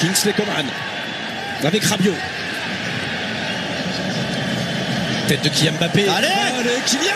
[0.00, 0.64] Kingsley Coman
[1.64, 2.14] avec Rabiot.
[5.26, 6.08] Tête de Kylian Mbappé.
[6.08, 6.28] Allez
[6.58, 7.14] Allez Kylian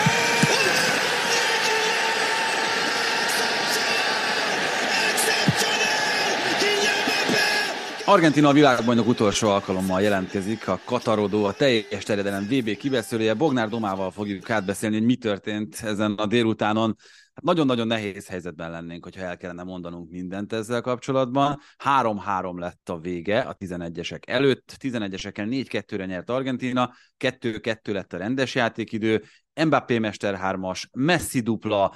[8.05, 13.33] Argentina a világbajnok utolsó alkalommal jelentkezik, a Katarodó, a teljes terjedelem VB kibeszélője.
[13.33, 16.97] Bognár Domával fogjuk átbeszélni, hogy mi történt ezen a délutánon.
[17.33, 21.59] Hát nagyon-nagyon nehéz helyzetben lennénk, hogyha el kellene mondanunk mindent ezzel kapcsolatban.
[21.83, 28.55] 3-3 lett a vége a 11-esek előtt, 11-esekkel 4-2-re nyert Argentina, 2-2 lett a rendes
[28.55, 29.23] játékidő,
[29.65, 31.95] Mbappé mester 3-as, Messi dupla,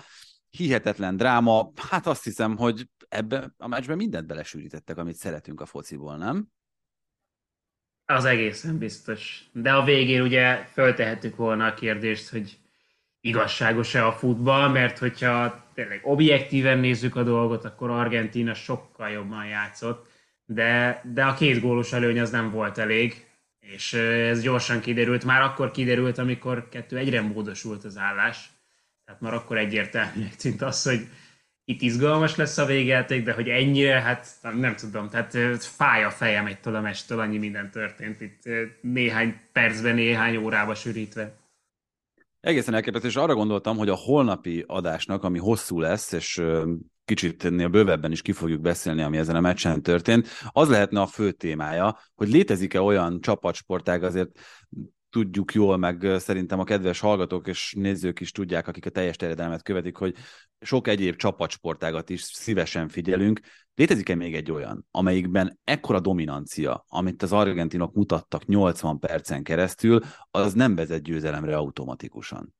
[0.49, 1.71] hihetetlen dráma.
[1.89, 6.47] Hát azt hiszem, hogy ebbe a meccsben mindent belesűrítettek, amit szeretünk a fociból, nem?
[8.05, 9.49] Az egészen biztos.
[9.53, 12.59] De a végén ugye föltehettük volna a kérdést, hogy
[13.21, 20.07] igazságos-e a futball, mert hogyha tényleg objektíven nézzük a dolgot, akkor Argentina sokkal jobban játszott,
[20.45, 23.25] de, de a két gólos előny az nem volt elég,
[23.59, 25.25] és ez gyorsan kiderült.
[25.25, 28.49] Már akkor kiderült, amikor kettő egyre módosult az állás.
[29.05, 31.07] Tehát már akkor egyértelműnek tűnt az, hogy
[31.65, 36.45] itt izgalmas lesz a végjáték, de hogy ennyire, hát nem, tudom, tehát fáj a fejem
[36.45, 38.41] egytől a mestől, annyi minden történt itt
[38.81, 41.37] néhány percben, néhány órába sűrítve.
[42.47, 46.41] Egészen elképesztő, és arra gondoltam, hogy a holnapi adásnak, ami hosszú lesz, és
[47.05, 51.05] kicsit ennél bővebben is ki fogjuk beszélni, ami ezen a meccsen történt, az lehetne a
[51.05, 54.39] fő témája, hogy létezik-e olyan csapatsportág, azért
[55.17, 59.63] tudjuk jól, meg szerintem a kedves hallgatók és nézők is tudják, akik a teljes terjedelmet
[59.63, 60.15] követik, hogy
[60.61, 63.39] sok egyéb csapatsportágat is szívesen figyelünk.
[63.75, 69.99] Létezik-e még egy olyan, amelyikben ekkora dominancia, amit az argentinok mutattak 80 percen keresztül,
[70.31, 72.55] az nem vezet győzelemre automatikusan?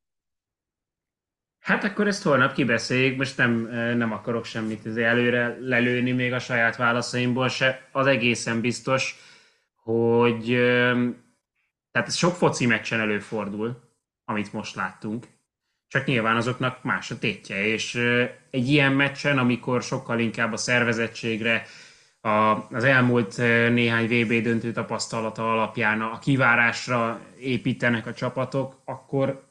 [1.59, 6.75] Hát akkor ezt holnap kibeszéljük, most nem, nem akarok semmit előre lelőni még a saját
[6.75, 7.89] válaszaimból se.
[7.91, 9.15] Az egészen biztos,
[9.83, 10.57] hogy
[11.97, 13.79] tehát ez sok foci meccsen előfordul,
[14.25, 15.27] amit most láttunk,
[15.87, 17.95] csak nyilván azoknak más a tétje, és
[18.51, 21.65] egy ilyen meccsen, amikor sokkal inkább a szervezettségre,
[22.21, 22.29] a,
[22.75, 29.47] az elmúlt néhány VB döntő tapasztalata alapján a kivárásra építenek a csapatok, akkor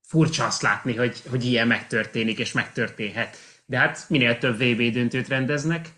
[0.00, 3.36] furcsa azt látni, hogy, hogy ilyen megtörténik és megtörténhet.
[3.66, 5.88] De hát minél több VB döntőt rendeznek,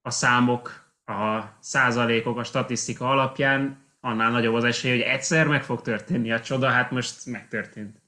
[0.00, 5.80] a számok, a százalékok, a statisztika alapján annál nagyobb az esély, hogy egyszer meg fog
[5.80, 8.00] történni a csoda, hát most megtörtént.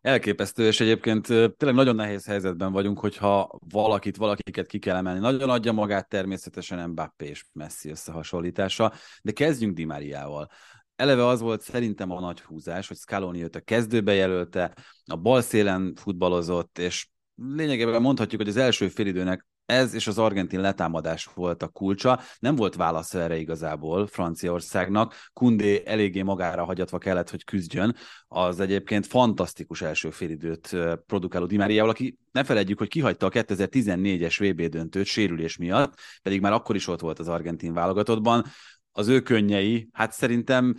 [0.00, 5.18] Elképesztő, és egyébként tényleg nagyon nehéz helyzetben vagyunk, hogyha valakit, valakiket ki kell emelni.
[5.18, 10.50] Nagyon adja magát természetesen Mbappé és Messi összehasonlítása, de kezdjünk Di Mariával.
[10.96, 14.74] Eleve az volt szerintem a nagy húzás, hogy Scaloni őt a kezdőbe jelölte,
[15.04, 20.60] a bal szélen futballozott, és lényegében mondhatjuk, hogy az első félidőnek ez és az argentin
[20.60, 22.20] letámadás volt a kulcsa.
[22.38, 25.14] Nem volt válasz erre igazából Franciaországnak.
[25.32, 27.96] Kundé eléggé magára hagyatva kellett, hogy küzdjön.
[28.28, 30.76] Az egyébként fantasztikus első félidőt
[31.06, 36.40] produkáló Di Mariával, aki ne felejtjük, hogy kihagyta a 2014-es VB döntőt sérülés miatt, pedig
[36.40, 38.44] már akkor is ott volt az argentin válogatottban
[38.92, 40.74] az ő könnyei, hát szerintem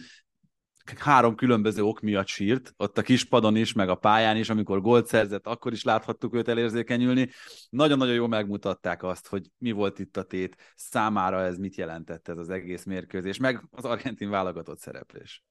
[0.98, 5.08] három különböző ok miatt sírt, ott a kispadon is, meg a pályán is, amikor gólt
[5.08, 7.30] szerzett, akkor is láthattuk őt elérzékenyülni.
[7.70, 12.38] Nagyon-nagyon jól megmutatták azt, hogy mi volt itt a tét, számára ez mit jelentett ez
[12.38, 15.44] az egész mérkőzés, meg az argentin válogatott szereplés.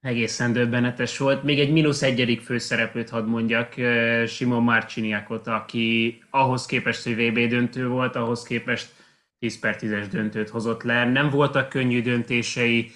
[0.00, 1.42] Egészen döbbenetes volt.
[1.42, 3.74] Még egy mínusz egyedik főszereplőt hadd mondjak,
[4.26, 8.96] Simon Marciniakot, aki ahhoz képest, hogy VB döntő volt, ahhoz képest
[9.38, 11.04] 10 per 10-es döntőt hozott le.
[11.04, 12.90] Nem voltak könnyű döntései,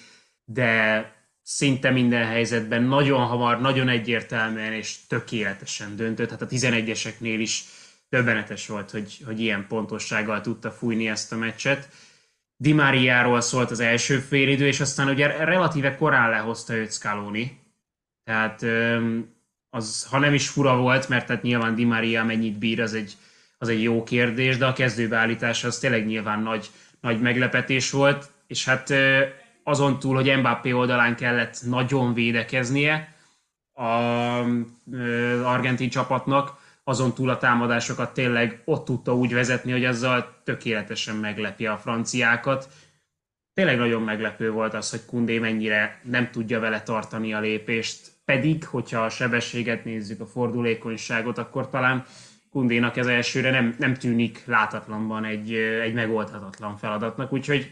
[0.45, 1.11] de
[1.41, 6.29] szinte minden helyzetben nagyon hamar, nagyon egyértelműen és tökéletesen döntött.
[6.29, 7.63] Hát a 11-eseknél is
[8.09, 11.89] döbbenetes volt, hogy, hogy ilyen pontossággal tudta fújni ezt a meccset.
[12.57, 17.59] Di Mariáról szólt az első félidő, és aztán ugye relatíve korán lehozta őt Scaloni.
[18.23, 18.65] Tehát
[19.69, 23.13] az, ha nem is fura volt, mert tehát nyilván Di Maria mennyit bír, az egy,
[23.57, 26.69] az egy jó kérdés, de a kezdőbeállítás az tényleg nyilván nagy,
[27.01, 28.93] nagy meglepetés volt, és hát
[29.63, 33.15] azon túl, hogy Mbappé oldalán kellett nagyon védekeznie
[33.73, 41.15] az argentin csapatnak, azon túl a támadásokat tényleg ott tudta úgy vezetni, hogy azzal tökéletesen
[41.15, 42.67] meglepje a franciákat.
[43.53, 48.65] Tényleg nagyon meglepő volt az, hogy Kundé mennyire nem tudja vele tartani a lépést, pedig,
[48.65, 52.05] hogyha a sebességet nézzük, a fordulékonyságot, akkor talán
[52.51, 57.71] Kundénak ez elsőre nem, nem tűnik látatlanban egy, egy megoldhatatlan feladatnak, úgyhogy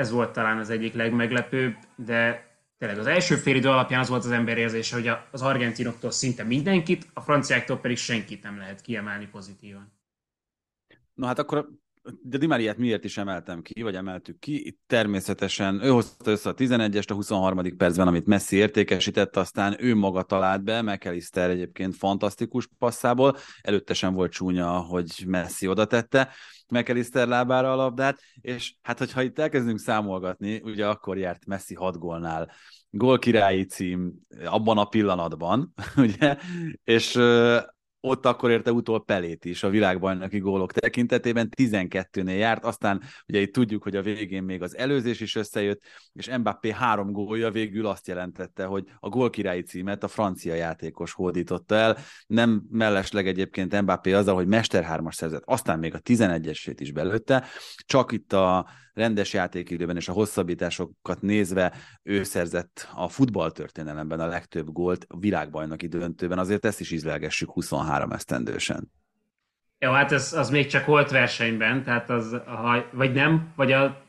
[0.00, 2.48] ez volt talán az egyik legmeglepőbb, de
[2.78, 7.06] tényleg az első félidő alapján az volt az ember érzése, hogy az argentinoktól szinte mindenkit,
[7.14, 9.92] a franciáktól pedig senkit nem lehet kiemelni pozitívan.
[11.14, 11.68] Na hát akkor
[12.22, 14.66] de Di Mariát miért is emeltem ki, vagy emeltük ki?
[14.66, 17.76] Itt természetesen ő hozta össze a 11-est a 23.
[17.76, 24.14] percben, amit Messi értékesített, aztán ő maga talált be, McAllister egyébként fantasztikus passzából, előtte sem
[24.14, 26.32] volt csúnya, hogy Messi oda tette
[26.70, 31.98] McAllister lábára a labdát, és hát hogyha itt elkezdünk számolgatni, ugye akkor járt Messi 6
[31.98, 32.50] gólnál,
[32.90, 34.12] gólkirályi cím
[34.44, 36.36] abban a pillanatban, ugye,
[36.84, 37.18] és
[38.00, 43.52] ott akkor érte utol Pelét is a világbajnoki gólok tekintetében, 12-nél járt, aztán ugye itt
[43.52, 45.80] tudjuk, hogy a végén még az előzés is összejött,
[46.12, 51.74] és Mbappé három gólja végül azt jelentette, hogy a gólkirályi címet a francia játékos hódította
[51.74, 57.44] el, nem mellesleg egyébként Mbappé azzal, hogy mesterhármas szerzett, aztán még a 11-esét is belőtte,
[57.74, 61.72] csak itt a rendes játékidőben és a hosszabbításokat nézve
[62.02, 68.12] ő szerzett a futballtörténelemben a legtöbb gólt a világbajnoki döntőben, azért ezt is ízlelgessük 23
[68.12, 68.90] esztendősen.
[69.78, 74.08] Jó, hát ez, az még csak volt versenyben, tehát az, ha, vagy nem, vagy a...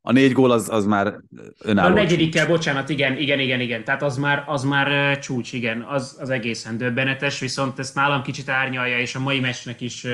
[0.00, 1.14] A négy gól az, az már
[1.58, 2.56] önálló A negyedikkel, csúcs.
[2.56, 3.84] bocsánat, igen, igen, igen, igen.
[3.84, 8.48] Tehát az már, az már csúcs, igen, az, az egészen döbbenetes, viszont ezt nálam kicsit
[8.48, 10.06] árnyalja, és a mai meccsnek is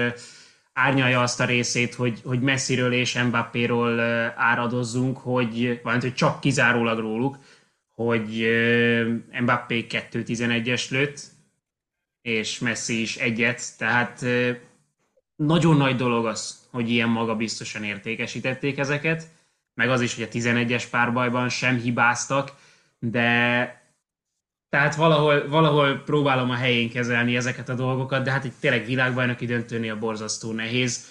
[0.72, 4.00] árnyalja azt a részét, hogy, hogy Messiről és Mbappéról
[4.36, 7.38] áradozzunk, hogy, vagy hogy csak kizárólag róluk,
[7.94, 8.46] hogy
[9.40, 11.20] Mbappé 2-11-es lőtt,
[12.22, 14.24] és Messi is egyet, tehát
[15.36, 19.28] nagyon nagy dolog az, hogy ilyen magabiztosan értékesítették ezeket,
[19.74, 22.52] meg az is, hogy a 11-es párbajban sem hibáztak,
[22.98, 23.81] de
[24.72, 29.46] tehát valahol, valahol próbálom a helyén kezelni ezeket a dolgokat, de hát egy tényleg világbajnoki
[29.46, 31.06] döntőnél borzasztó nehéz.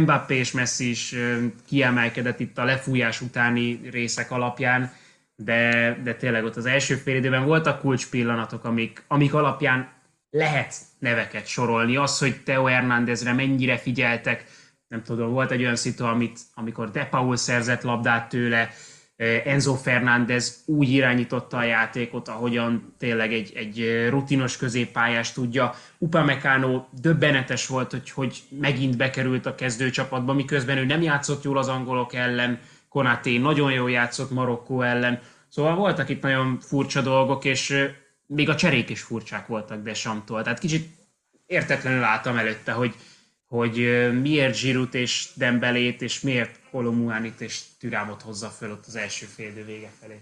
[0.00, 1.14] Mbappé és Messi is
[1.66, 4.92] kiemelkedett itt a lefújás utáni részek alapján,
[5.36, 9.88] de, de tényleg ott az első fél időben voltak kulcs pillanatok, amik, amik alapján
[10.30, 11.96] lehet neveket sorolni.
[11.96, 14.44] Az, hogy Teo Hernándezre mennyire figyeltek,
[14.88, 18.70] nem tudom, volt egy olyan szitu, amit, amikor De Paul szerzett labdát tőle,
[19.44, 25.74] Enzo Fernández úgy irányította a játékot, ahogyan tényleg egy, egy rutinos középpályás tudja.
[25.98, 31.68] Upamecano döbbenetes volt, hogy, hogy megint bekerült a kezdőcsapatba, miközben ő nem játszott jól az
[31.68, 32.58] angolok ellen,
[32.88, 35.20] Konaté nagyon jól játszott Marokkó ellen.
[35.48, 37.90] Szóval voltak itt nagyon furcsa dolgok, és
[38.26, 40.42] még a cserék is furcsák voltak Desamtól.
[40.42, 40.88] Tehát kicsit
[41.46, 42.94] értetlenül álltam előtte, hogy,
[43.46, 43.74] hogy
[44.20, 49.64] miért Zsirut és Dembelét, és miért Kolomuánit és Türámot hozza föl ott az első fél
[49.64, 50.20] vége felé.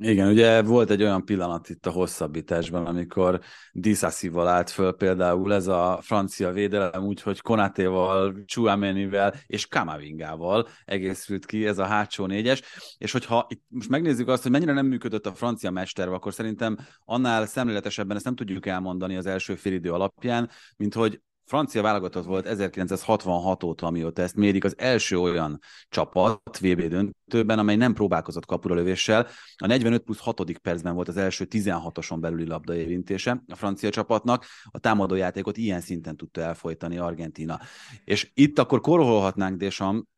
[0.00, 3.40] Igen, ugye volt egy olyan pillanat itt a hosszabbításban, amikor
[3.72, 11.66] Disasival állt föl például ez a francia védelem, úgyhogy Konatéval, Chouamenivel és Kamavingával egészült ki
[11.66, 12.62] ez a hátsó négyes,
[12.98, 16.76] és hogyha itt most megnézzük azt, hogy mennyire nem működött a francia mesterve, akkor szerintem
[17.04, 22.46] annál szemléletesebben ezt nem tudjuk elmondani az első félidő alapján, mint hogy francia válogatott volt
[22.46, 25.58] 1966 óta, amióta ezt mérik, az első olyan
[25.88, 29.26] csapat VB döntőben, amely nem próbálkozott kapuralövéssel.
[29.56, 30.58] A 45 plusz 6.
[30.58, 34.44] percben volt az első 16-oson belüli labda érintése a francia csapatnak.
[34.64, 37.60] A támadójátékot ilyen szinten tudta elfolytani Argentina.
[38.04, 40.08] És itt akkor korolhatnánk Désam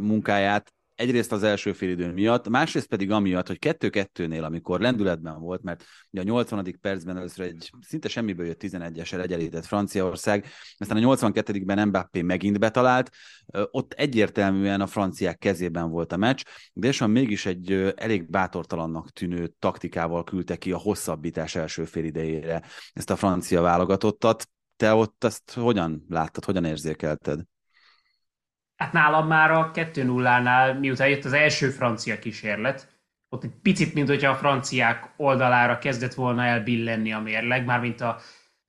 [0.00, 5.84] munkáját egyrészt az első félidő miatt, másrészt pedig amiatt, hogy kettő-kettőnél, amikor lendületben volt, mert
[6.10, 6.78] ugye a 80.
[6.80, 10.46] percben először egy szinte semmiből jött 11-esel egyenlített Franciaország,
[10.78, 13.10] aztán a 82-ben Mbappé megint betalált,
[13.70, 19.52] ott egyértelműen a franciák kezében volt a meccs, de és mégis egy elég bátortalannak tűnő
[19.58, 24.48] taktikával küldte ki a hosszabbítás első félidejére ezt a francia válogatottat.
[24.76, 27.40] Te ott ezt hogyan láttad, hogyan érzékelted?
[28.84, 32.88] Hát nálam már a 2-0-nál, miután jött az első francia kísérlet,
[33.28, 38.20] ott egy picit, mint hogyha a franciák oldalára kezdett volna elbillenni a mérleg, mármint a,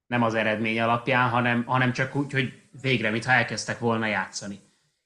[0.08, 4.60] nem az eredmény alapján, hanem, hanem csak úgy, hogy végre, mintha elkezdtek volna játszani.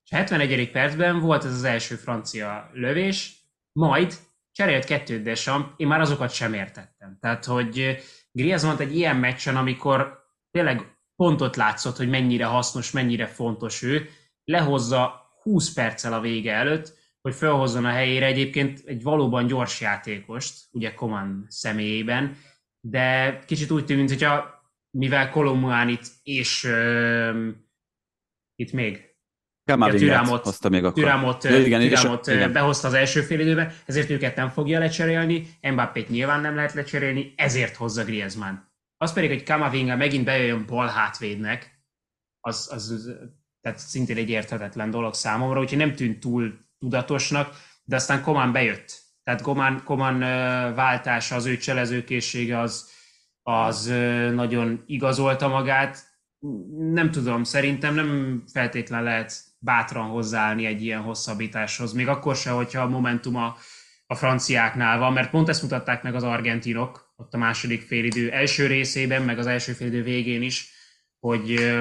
[0.03, 0.71] És 71.
[0.71, 3.35] percben volt ez az első francia lövés,
[3.71, 4.13] majd
[4.51, 7.17] cserélt kettőt Deschamps, én már azokat sem értettem.
[7.21, 7.97] Tehát, hogy
[8.31, 14.09] Griezmann egy ilyen meccsen, amikor tényleg pontot látszott, hogy mennyire hasznos, mennyire fontos ő,
[14.49, 20.67] lehozza 20 perccel a vége előtt, hogy felhozzon a helyére egyébként egy valóban gyors játékost,
[20.71, 22.37] ugye Coman személyében,
[22.79, 24.57] de kicsit úgy tűnt, hogyha
[24.97, 27.47] mivel Kolomuánit és uh,
[28.55, 29.07] itt még
[29.97, 31.03] Türámot, hozta még akkor.
[31.03, 32.51] Türámot, ja, igen, Türámot és, igen.
[32.51, 37.33] behozta az első fél időben, ezért őket nem fogja lecserélni, Mbappét nyilván nem lehet lecserélni,
[37.35, 38.55] ezért hozza Griezmann.
[38.97, 41.83] Az pedig, hogy Kamavinga megint bejöjjön bal hátvédnek,
[42.39, 43.11] az, az
[43.61, 49.01] tehát szintén egy érthetetlen dolog számomra, úgyhogy nem tűnt túl tudatosnak, de aztán Komán bejött.
[49.23, 50.19] Tehát Komán, Komán
[50.75, 52.89] váltása, az ő cselezőkészsége az,
[53.41, 53.85] az
[54.33, 56.07] nagyon igazolta magát.
[56.77, 61.93] nem tudom, szerintem nem feltétlen lehet bátran hozzáállni egy ilyen hosszabbításhoz.
[61.93, 63.55] Még akkor se, hogyha a Momentum a,
[64.05, 68.67] a franciáknál van, mert pont ezt mutatták meg az argentinok ott a második félidő első
[68.67, 70.73] részében, meg az első félidő végén is,
[71.19, 71.73] hogy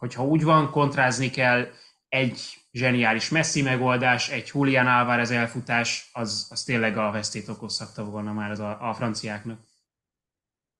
[0.00, 1.66] hogyha úgy van, kontrázni kell
[2.08, 2.40] egy
[2.72, 8.50] zseniális Messi megoldás, egy Julian Álvarez elfutás, az, az tényleg a vesztét okozhatta volna már
[8.50, 9.60] az a, a franciáknak.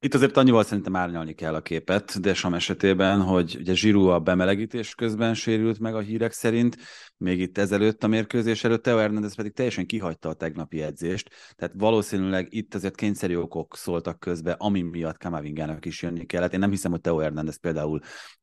[0.02, 4.19] Itt azért annyival szerintem árnyalni kell a képet, de sem esetében, hogy ugye Zsirú a
[4.19, 6.76] bemelegítés közben sérült meg a hírek szerint,
[7.16, 11.75] még itt ezelőtt a mérkőzés előtt, Teo Hernández pedig teljesen kihagyta a tegnapi edzést, tehát
[11.76, 16.52] valószínűleg itt azért kényszerű okok szóltak közbe, ami miatt Kamavingának is jönni kellett.
[16.52, 18.00] Én nem hiszem, hogy Teo Hernández például,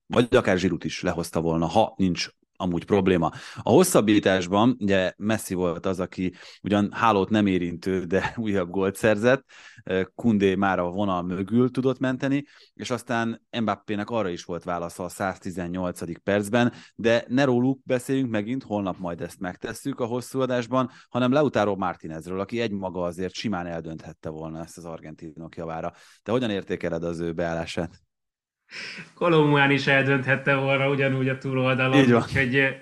[0.07, 3.31] vagy akár Zsirút is lehozta volna, ha nincs amúgy probléma.
[3.61, 9.45] A hosszabbításban ugye Messi volt az, aki ugyan hálót nem érintő, de újabb gólt szerzett,
[10.15, 15.09] Kundé már a vonal mögül tudott menteni, és aztán Mbappének arra is volt válasza a
[15.09, 16.23] 118.
[16.23, 21.75] percben, de ne róluk beszéljünk megint, holnap majd ezt megtesszük a hosszú adásban, hanem Lautaro
[21.75, 25.93] Martinezről, aki egymaga azért simán eldönthette volna ezt az argentinok javára.
[26.23, 28.06] Te hogyan értékeled az ő beállását?
[29.13, 32.21] Kolomán is eldönthette volna ugyanúgy a túloldalon, Így van.
[32.21, 32.75] úgyhogy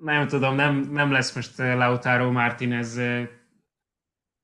[0.00, 3.00] nem tudom, nem, nem lesz most Lautaro Martinez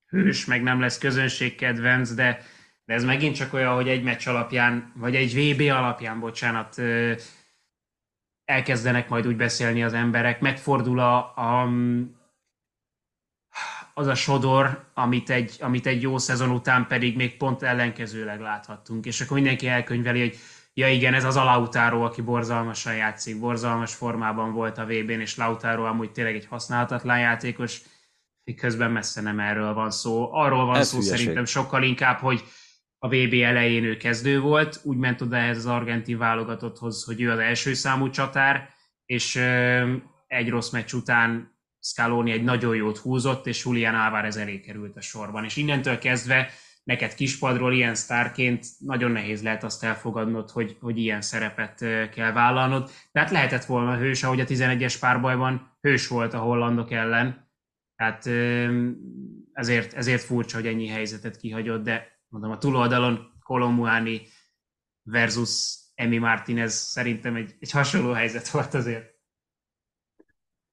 [0.08, 2.40] hős, meg nem lesz közönségkedvenc, de,
[2.84, 6.76] de ez megint csak olyan, hogy egy meccs alapján, vagy egy VB alapján, bocsánat,
[8.44, 11.70] elkezdenek majd úgy beszélni az emberek, megfordul a, a
[13.98, 19.06] az a sodor, amit egy, amit egy jó szezon után pedig még pont ellenkezőleg láthattunk.
[19.06, 20.36] És akkor mindenki elkönyveli, hogy
[20.74, 25.36] ja igen, ez az a Lautaro, aki borzalmasan játszik, borzalmas formában volt a VB-n, és
[25.36, 27.80] Lautaro amúgy tényleg egy használhatatlan játékos,
[28.56, 30.32] közben messze nem erről van szó.
[30.32, 31.18] Arról van ez szó hülyeség.
[31.18, 32.44] szerintem sokkal inkább, hogy
[32.98, 37.30] a VB elején ő kezdő volt, úgy ment oda ehhez az argentin válogatotthoz, hogy ő
[37.30, 38.68] az első számú csatár,
[39.04, 39.36] és
[40.26, 45.00] egy rossz meccs után Scaloni egy nagyon jót húzott, és Julian Álvarez elé került a
[45.00, 45.44] sorban.
[45.44, 46.50] És innentől kezdve
[46.84, 51.78] neked kispadról ilyen sztárként nagyon nehéz lehet azt elfogadnod, hogy, hogy ilyen szerepet
[52.14, 52.90] kell vállalnod.
[53.12, 57.50] Tehát lehetett volna hős, ahogy a 11-es párbajban hős volt a hollandok ellen.
[57.96, 58.26] Tehát
[59.52, 64.22] ezért, ezért furcsa, hogy ennyi helyzetet kihagyott, de mondom, a túloldalon Kolomuani
[65.02, 69.17] versus Emi Martinez szerintem egy, egy hasonló helyzet volt azért.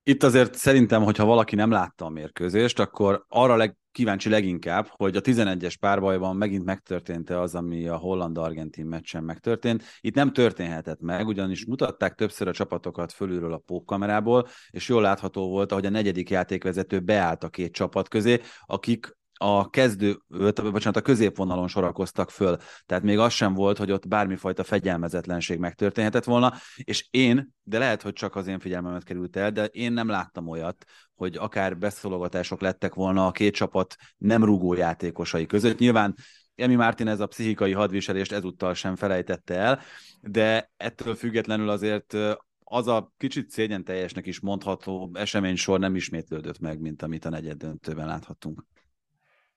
[0.07, 5.15] Itt azért szerintem, hogyha valaki nem látta a mérkőzést, akkor arra leg, kíváncsi leginkább, hogy
[5.15, 9.83] a 11-es párbajban megint megtörtént-e az, ami a holland-argentin meccsen megtörtént.
[9.99, 15.49] Itt nem történhetett meg, ugyanis mutatták többször a csapatokat fölülről a pókkamerából, és jól látható
[15.49, 20.17] volt, ahogy a negyedik játékvezető beállt a két csapat közé, akik a kezdő,
[20.55, 26.23] bocsánat, a középvonalon sorakoztak föl, tehát még az sem volt, hogy ott bármifajta fegyelmezetlenség megtörténhetett
[26.23, 30.07] volna, és én, de lehet, hogy csak az én figyelmemet került el, de én nem
[30.07, 35.77] láttam olyat, hogy akár beszólogatások lettek volna a két csapat nem rugó játékosai között.
[35.77, 36.15] Nyilván
[36.55, 39.79] Emi Martin ez a pszichikai hadviselést ezúttal sem felejtette el,
[40.21, 42.17] de ettől függetlenül azért
[42.63, 47.29] az a kicsit szégyen teljesnek is mondható esemény sor nem ismétlődött meg, mint amit a
[47.29, 48.65] negyed döntőben láthattunk.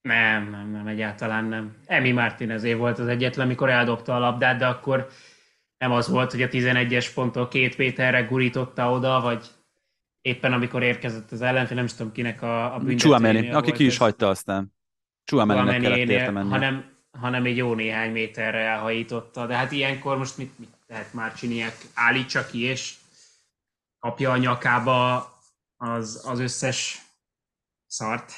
[0.01, 1.77] Nem, nem, nem, egyáltalán nem.
[1.87, 5.09] Emi Martinezé volt az egyetlen, amikor eldobta a labdát, de akkor
[5.79, 9.47] nem az volt, hogy a 11-es ponttól két Péterre gurította oda, vagy
[10.21, 13.93] éppen amikor érkezett az ellenfél, nem is tudom kinek a, a büntetőjénél aki ki is
[13.93, 13.99] ez.
[13.99, 14.73] hagyta aztán.
[15.25, 16.51] Csuameninek kellett érte menni.
[16.51, 19.47] Hanem, hanem egy jó néhány méterre elhajította.
[19.47, 21.73] De hát ilyenkor most mit, mit lehet már csinálni?
[21.95, 22.95] Állítsa ki, és
[23.99, 25.17] kapja a nyakába
[25.77, 27.03] az, az összes
[27.87, 28.33] szart.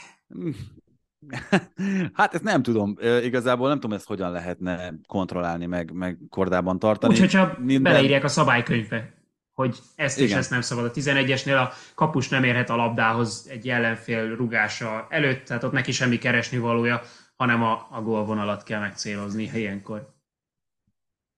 [2.13, 2.97] Hát ezt nem tudom.
[3.23, 7.13] Igazából nem tudom, ezt hogyan lehetne kontrollálni, meg, meg kordában tartani.
[7.13, 7.93] Úgyhogy csak Minden...
[7.93, 9.15] beleírják a szabálykönyvbe,
[9.53, 10.31] hogy ezt Igen.
[10.31, 10.85] és ezt nem szabad.
[10.85, 15.93] A 11-esnél a kapus nem érhet a labdához egy ellenfél rugása előtt, tehát ott neki
[15.93, 17.03] semmi keresni valója,
[17.37, 20.15] hanem a, a gólvonalat kell megcélozni ilyenkor.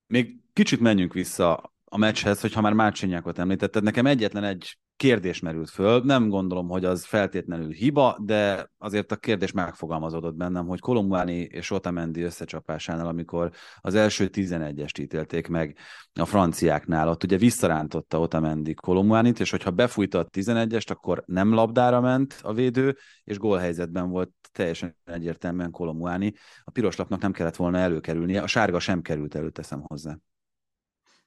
[0.07, 3.83] Még kicsit menjünk vissza a meccshez, hogyha már Márcsinyákot említetted.
[3.83, 6.03] Nekem egyetlen egy kérdés merült föl.
[6.05, 11.71] Nem gondolom, hogy az feltétlenül hiba, de azért a kérdés megfogalmazódott bennem, hogy Kolumbuáni és
[11.71, 15.77] Otamendi összecsapásánál, amikor az első 11-est ítélték meg
[16.21, 22.01] a franciáknál, ott ugye visszarántotta Otamendi Kolumbuánit, és hogyha befújta a 11-est, akkor nem labdára
[22.01, 26.33] ment a védő, és gólhelyzetben volt teljesen egyértelműen Kolumbuáni.
[26.65, 30.19] A piros lapnak nem kellett volna előkerülnie, a sárga sem került elő, teszem hozzá.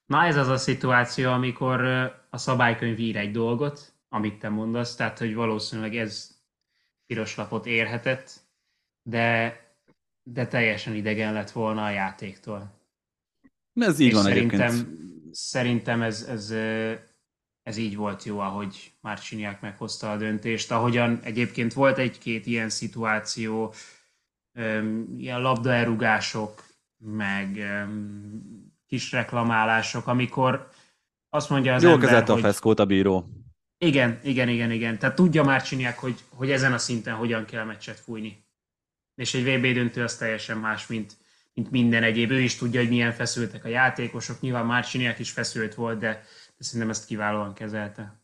[0.05, 1.81] Na ez az a szituáció, amikor
[2.29, 6.41] a szabálykönyv ír egy dolgot, amit te mondasz, tehát hogy valószínűleg ez
[7.05, 8.39] piros lapot érhetett,
[9.09, 9.59] de,
[10.24, 12.74] de teljesen idegen lett volna a játéktól.
[13.74, 15.33] Ez így És van szerintem, egyébként.
[15.35, 16.51] szerintem ez, ez,
[17.63, 20.71] ez így volt jó, ahogy Márcsiniák meghozta a döntést.
[20.71, 23.74] Ahogyan egyébként volt egy-két ilyen szituáció,
[25.17, 26.63] ilyen labdaerugások,
[26.97, 27.57] meg
[28.95, 30.69] kis reklamálások, amikor
[31.29, 32.37] azt mondja az Jól ember, hogy...
[32.39, 33.29] a feszkót a bíró.
[33.77, 34.99] Igen, igen, igen, igen.
[34.99, 38.45] Tehát tudja már csinálják, hogy, hogy ezen a szinten hogyan kell meccset fújni.
[39.15, 41.17] És egy VB döntő az teljesen más, mint,
[41.53, 42.31] mint minden egyéb.
[42.31, 44.39] Ő is tudja, hogy milyen feszültek a játékosok.
[44.39, 46.11] Nyilván már csinálják is feszült volt, de,
[46.57, 48.19] de szerintem ezt kiválóan kezelte.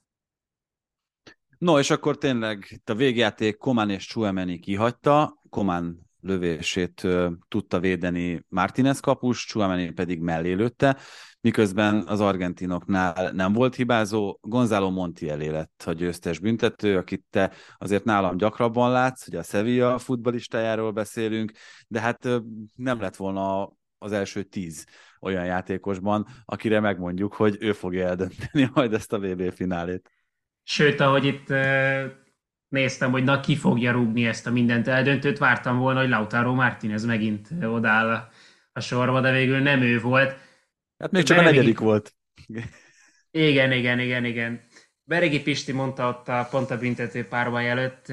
[1.57, 5.41] No, és akkor tényleg a végjáték Komán és Chuemeni kihagyta.
[5.49, 7.07] Komán lövését
[7.47, 10.97] tudta védeni Martinez kapus, Chuameni pedig mellé lőtte,
[11.41, 17.51] miközben az argentinoknál nem volt hibázó, Gonzalo Monti elé lett a győztes büntető, akit te
[17.77, 21.51] azért nálam gyakrabban látsz, ugye a Sevilla futbalistájáról beszélünk,
[21.87, 22.27] de hát
[22.75, 24.85] nem lett volna az első tíz
[25.19, 30.11] olyan játékosban, akire megmondjuk, hogy ő fogja eldönteni majd ezt a VB finálét.
[30.63, 31.47] Sőt, ahogy itt
[32.71, 37.05] néztem, hogy na ki fogja rúgni ezt a mindent eldöntőt, vártam volna, hogy Lautaro Martinez
[37.05, 38.29] megint odáll a,
[38.71, 40.37] a sorba, de végül nem ő volt.
[40.97, 41.55] Hát még csak Beregi...
[41.55, 42.15] a negyedik volt.
[43.31, 44.61] Igen, igen, igen, igen.
[45.03, 48.05] Beregi Pisti mondta ott a pont a büntető párbaj előtt,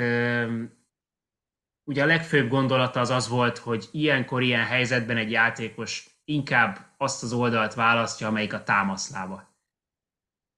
[1.84, 7.22] ugye a legfőbb gondolata az az volt, hogy ilyenkor, ilyen helyzetben egy játékos inkább azt
[7.22, 9.47] az oldalt választja, amelyik a támaszlába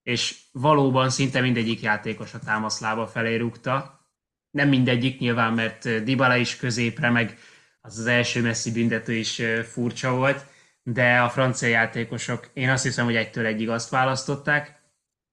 [0.02, 4.08] és valóban szinte mindegyik játékos a támaszlába felé rúgta.
[4.50, 7.38] Nem mindegyik nyilván, mert Dybala is középre, meg
[7.80, 10.44] az az első messzi büntető is furcsa volt,
[10.82, 14.80] de a francia játékosok, én azt hiszem, hogy egytől egyig azt választották,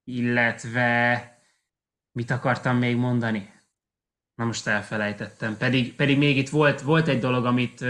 [0.04, 1.32] illetve
[2.12, 3.54] mit akartam még mondani?
[4.36, 5.58] Na most elfelejtettem.
[5.58, 7.86] Pedig, pedig még itt volt, volt egy dolog, amit,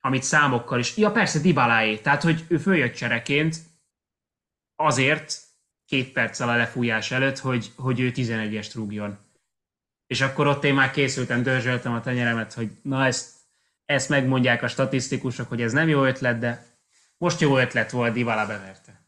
[0.00, 0.96] amit számokkal is.
[0.96, 1.96] Ja persze, Dybaláé.
[1.96, 3.56] Tehát, hogy ő följött csereként,
[4.84, 5.40] azért
[5.86, 9.18] két perccel a lefújás előtt, hogy, hogy ő 11-est rúgjon.
[10.06, 13.34] És akkor ott én már készültem, dörzsöltem a tenyeremet, hogy na ezt,
[13.84, 16.66] ezt megmondják a statisztikusok, hogy ez nem jó ötlet, de
[17.16, 19.06] most jó ötlet volt, Dybala beverte.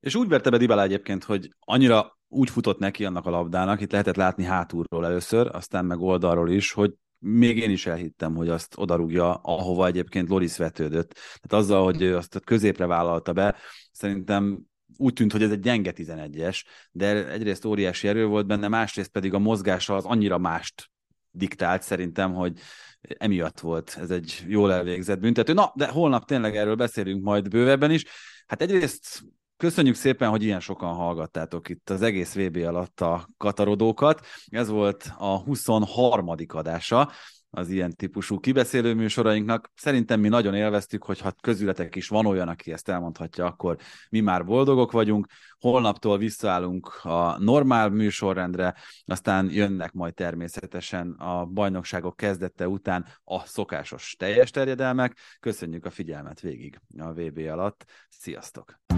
[0.00, 3.90] És úgy verte be Dybala egyébként, hogy annyira úgy futott neki annak a labdának, itt
[3.90, 8.74] lehetett látni hátulról először, aztán meg oldalról is, hogy még én is elhittem, hogy azt
[8.76, 11.12] odarúgja, ahova egyébként Loris vetődött.
[11.12, 13.56] Tehát azzal, hogy ő azt középre vállalta be,
[13.92, 14.58] szerintem
[14.96, 19.34] úgy tűnt, hogy ez egy gyenge 11-es, de egyrészt óriási erő volt benne, másrészt pedig
[19.34, 20.90] a mozgása az annyira mást
[21.30, 22.58] diktált szerintem, hogy
[23.00, 25.52] emiatt volt ez egy jól elvégzett büntető.
[25.52, 28.04] Na, de holnap tényleg erről beszélünk majd bővebben is.
[28.46, 29.22] Hát egyrészt
[29.58, 34.26] Köszönjük szépen, hogy ilyen sokan hallgattátok itt az egész VB alatt a katarodókat.
[34.46, 36.34] Ez volt a 23.
[36.48, 37.10] adása
[37.50, 39.70] az ilyen típusú kibeszélő műsorainknak.
[39.74, 43.76] Szerintem mi nagyon élveztük, hogy ha közületek is van olyan, aki ezt elmondhatja, akkor
[44.10, 45.26] mi már boldogok vagyunk.
[45.58, 54.14] Holnaptól visszaállunk a normál műsorrendre, aztán jönnek majd természetesen a bajnokságok kezdete után a szokásos
[54.18, 55.16] teljes terjedelmek.
[55.40, 57.84] Köszönjük a figyelmet végig a VB alatt.
[58.08, 58.97] Sziasztok!